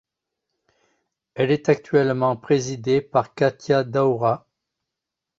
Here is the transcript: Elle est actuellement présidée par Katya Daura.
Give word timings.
Elle 1.35 1.51
est 1.51 1.69
actuellement 1.69 2.35
présidée 2.35 3.01
par 3.01 3.35
Katya 3.35 3.83
Daura. 3.83 4.47